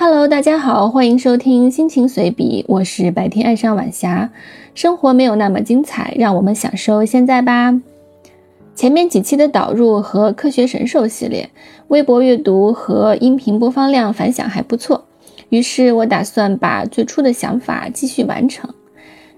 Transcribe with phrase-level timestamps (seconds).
[0.00, 4.30] Hello，大家好，欢迎收听心情随笔，我是白天爱上晚霞。
[4.72, 7.82] 生活没有那么精彩，让我们享受现在吧。
[8.76, 11.50] 前面几期的导入和科学神兽系列，
[11.88, 15.04] 微博阅读和音频播放量反响还不错，
[15.48, 18.72] 于是我打算把最初的想法继续完成。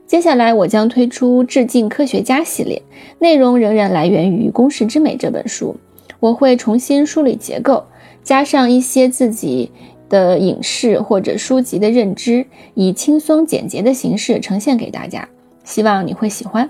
[0.07, 2.83] 接下来我将推出致敬科学家系列，
[3.19, 5.75] 内容仍然来源于《公式之美》这本书，
[6.21, 7.83] 我会重新梳理结构，
[8.23, 9.71] 加上一些自己。
[10.11, 15.27] 的影视或者书籍的认知，以轻松简洁的形式呈现给大家，
[15.65, 16.69] 希望你会喜欢。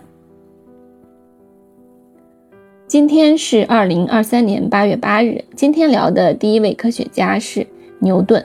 [2.86, 7.66] 今天是二零二三年八月八日，今天聊的第一位科学家是
[7.98, 8.44] 牛顿。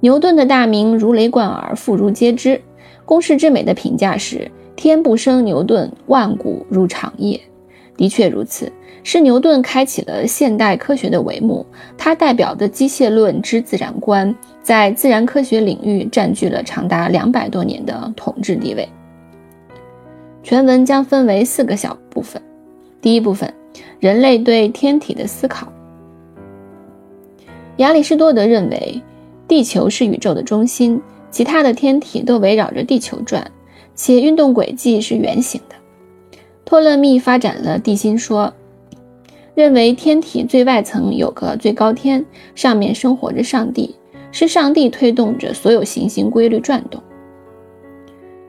[0.00, 2.60] 牛顿的大名如雷贯耳，妇孺皆知。
[3.04, 7.40] 公式之美的评价是：天不生牛顿，万古如长夜。
[8.00, 8.72] 的确如此。
[9.02, 11.66] 是牛顿开启了现代科学的帷幕，
[11.98, 18.88] 他代表的机械论之自然观，在自然科学领域占据了长达两百多年的统治地位。
[20.42, 22.40] 全文将分为四个小部分。
[23.02, 23.52] 第一部分，
[23.98, 25.70] 人类对天体的思考。
[27.76, 29.02] 亚里士多德认为，
[29.46, 33.50] 地球是宇宙的中心，其他的天体都围绕着地球转，
[33.94, 35.74] 且运动轨迹是圆形的。
[36.70, 38.54] 托勒密发展了地心说。
[39.56, 43.96] 认为天体最外层有个最高天，上面生活着上帝，
[44.30, 47.02] 是上帝推动着所有行星规律转动。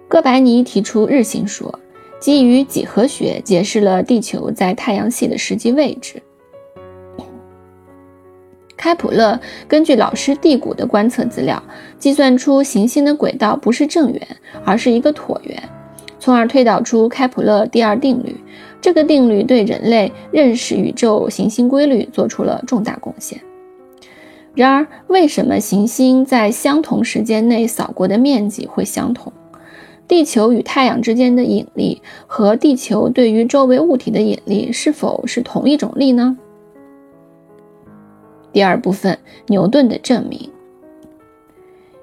[0.07, 1.79] 哥白尼提出日心说，
[2.19, 6.21] 基于几何学解释了地球在太阳系的实际位置。
[8.77, 11.61] 开普勒根据老师地谷的观测资料，
[11.97, 14.27] 计算出行星的轨道不是正圆，
[14.63, 15.69] 而是一个椭圆，
[16.21, 18.33] 从而推导出开普勒第二定律。
[18.79, 23.41] 这个定律对人类认识宇宙行星规律做出了重大贡献。
[24.55, 29.31] 然而，为什么行星在相同时间内扫过的面积会相同？
[30.07, 36.37] 地球与太阳之间的引力和地球对于周围物体的引力是否是同一种力呢？
[38.51, 40.49] 第二部分，牛顿的证明。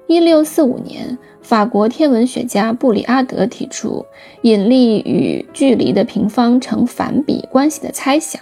[0.09, 1.15] 一六四五年。
[1.39, 4.03] 法国天文学家布里阿德提出
[4.41, 8.41] 引力与距离的平方成反比关系的猜想，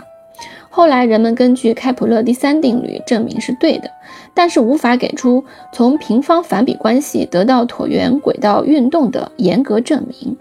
[0.70, 3.92] 后来人们根据开普勒第三定律证明是对的，
[4.34, 10.36] 但是无法给出从平方反比关系得到椭圆轨道运动的严格证明。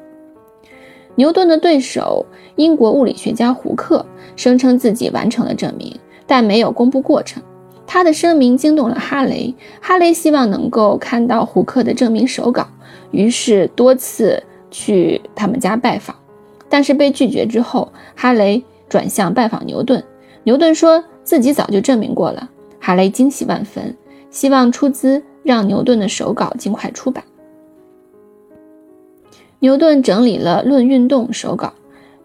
[1.16, 4.04] 牛顿的对手英国物理学家胡克
[4.36, 5.92] 声称自己完成了证明，
[6.24, 7.42] 但没有公布过程。
[7.86, 12.66] 他的声明惊动了哈雷，哈雷希望能够看到胡克的证明手稿，
[13.12, 16.16] 于是多次去他们家拜访，
[16.68, 20.02] 但是被拒绝之后，哈雷转向拜访牛顿。
[20.42, 23.96] 牛顿说自己早就证明过了，哈雷惊喜万分，
[24.30, 27.22] 希望出资让牛顿的手稿尽快出版。
[29.58, 31.72] 牛顿整理了《论运动》手稿，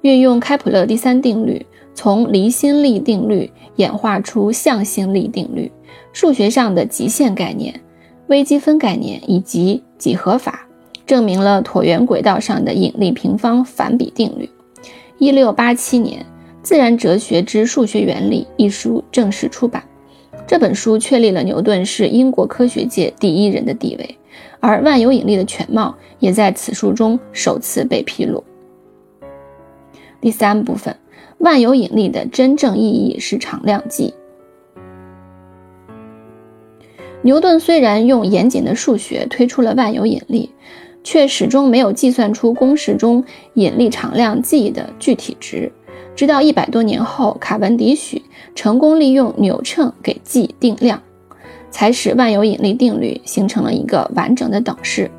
[0.01, 1.65] 运用开普勒第三定律。
[1.93, 5.69] 从离心力定律演化出向心力定律，
[6.13, 7.77] 数学上的极限概念、
[8.27, 10.65] 微积分概念以及几何法，
[11.05, 14.49] 证明了椭圆轨道上的引力平方反比定律。
[15.17, 16.21] 一六八七年，
[16.63, 19.83] 《自然哲学之数学原理》一书正式出版。
[20.47, 24.17] 这本书确立了牛顿是英国科学界第一人的地位，
[24.61, 28.41] 而万有引力的全貌也在此书中首次被披露。
[30.21, 30.95] 第三部分。
[31.39, 34.13] 万有引力的真正意义是常量计。
[37.23, 40.51] 牛顿虽然用严谨的数学推出了万有引力，
[41.03, 43.23] 却始终没有计算出公式中
[43.55, 45.71] 引力常量 G 的具体值。
[46.15, 48.21] 直到一百多年后，卡文迪许
[48.53, 51.01] 成功利用扭秤给 G 定量，
[51.71, 55.09] 才使万有引力定律形成了一个完整的等式。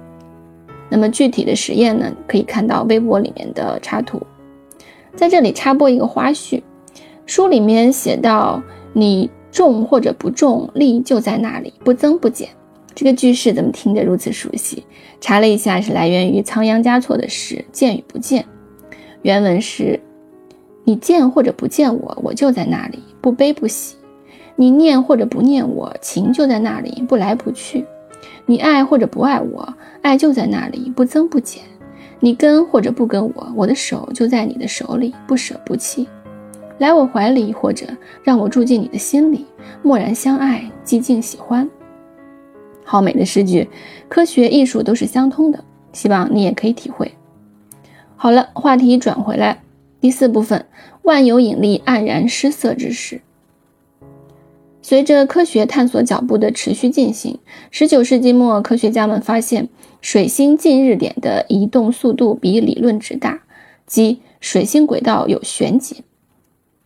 [0.89, 2.13] 那么具体的实验呢？
[2.29, 4.21] 可以看到微博里面的插图。
[5.15, 6.63] 在这里插播一个花絮，
[7.27, 12.49] 书里面写到：“你重或者不重，力就在那里，不增不减。”
[12.95, 14.85] 这个句式怎么听着如此熟悉？
[15.21, 18.43] 查了一下，是来源于仓央嘉措的诗《见与不见》。
[19.23, 20.01] 原文是
[20.85, 23.97] ：“你见或者不见我，我就在那里，不悲不喜；
[24.57, 27.85] 你念或者不念我，情就在那里，不来不去；
[28.45, 31.63] 你爱或者不爱我，爱就在那里，不增不减。”
[32.25, 36.07] 你跟或者不跟我，我的手就在你的手里，不舍不弃。
[36.79, 37.85] 来我怀里，或者
[38.23, 39.45] 让我住进你的心里，
[39.83, 41.69] 默然相爱，寂静喜欢。
[42.85, 43.69] 好美的诗句，
[44.09, 47.13] 科学艺术都是相通的，希望你也可以体会。
[48.15, 49.61] 好了，话题转回来，
[50.01, 50.65] 第四部分，
[51.03, 53.21] 万有引力黯然失色之时。
[54.81, 57.41] 随着科学探索脚步的持续进行
[57.73, 59.69] 十九世纪末，科学家们发现
[60.03, 63.45] 水星近日点的移动速度比理论值大，
[63.87, 66.03] 即水星轨道有旋紧。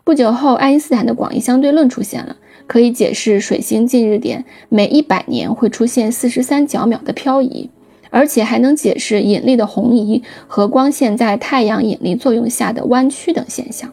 [0.05, 2.37] 不久后，爱因斯坦的广义相对论出现了，
[2.69, 7.69] 可以解释水星近日点每一百年会出现四十三角秒的漂移，
[8.11, 13.91] 而且还能解释引力的红移和光线在太阳引力作用下的弯曲等现象。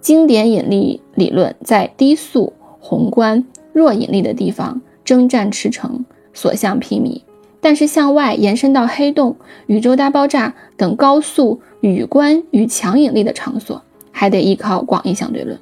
[0.00, 2.54] 经典引力理论在低速。
[2.84, 6.04] 宏观弱引力的地方征战驰骋，
[6.34, 7.22] 所向披靡；
[7.64, 9.36] 但是向外延伸到黑洞、
[9.68, 13.80] 宇宙大爆炸等高速宇观与强引力的场所，
[14.10, 15.56] 还得依靠广义相对论。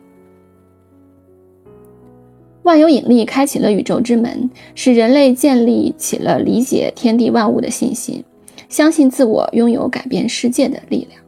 [2.62, 8.24] 万有引力开启了宇宙之门，使人类建立起了理解天地万物的信心，
[8.70, 11.20] 相信自我拥有改变世界的力量。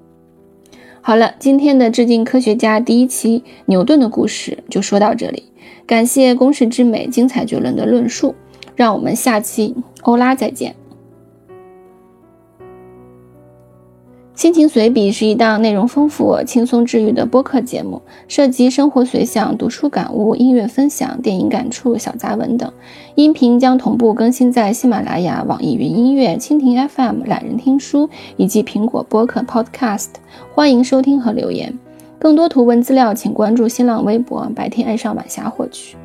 [1.02, 5.42] 好了，今天的致敬科学家第一期牛顿的故事就说到这里。
[5.86, 8.34] 感谢公式之美精彩绝伦的论述，
[8.76, 10.74] 让我们下期欧拉再见。
[14.34, 22.72] 心情随笔是一档内容丰富、轻松治愈的播客节目，涉及生活随想、读书感悟、音乐分享、电影感触、小杂文等。
[23.14, 30.08] 音频将同步更新在喜马拉雅、网易云音乐、蜻蜓 FM、懒人听书以及苹果播客 Podcast，
[30.54, 31.78] 欢迎收听和留言。
[32.18, 35.96] 更多图文资料，请关注新浪微博“白天爱上晚霞”获取。